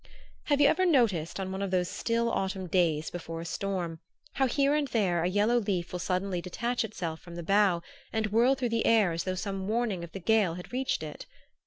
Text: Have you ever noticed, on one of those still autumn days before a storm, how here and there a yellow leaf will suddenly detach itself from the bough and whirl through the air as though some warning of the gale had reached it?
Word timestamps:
Have 0.45 0.59
you 0.59 0.67
ever 0.67 0.83
noticed, 0.83 1.39
on 1.39 1.51
one 1.51 1.61
of 1.61 1.69
those 1.69 1.87
still 1.87 2.31
autumn 2.31 2.65
days 2.65 3.11
before 3.11 3.39
a 3.39 3.45
storm, 3.45 3.99
how 4.33 4.47
here 4.47 4.73
and 4.73 4.87
there 4.87 5.23
a 5.23 5.29
yellow 5.29 5.59
leaf 5.59 5.91
will 5.91 5.99
suddenly 5.99 6.41
detach 6.41 6.83
itself 6.83 7.19
from 7.21 7.35
the 7.35 7.43
bough 7.43 7.83
and 8.11 8.31
whirl 8.31 8.55
through 8.55 8.69
the 8.69 8.87
air 8.87 9.11
as 9.11 9.25
though 9.25 9.35
some 9.35 9.67
warning 9.67 10.03
of 10.03 10.11
the 10.11 10.19
gale 10.19 10.55
had 10.55 10.73
reached 10.73 11.03
it? 11.03 11.27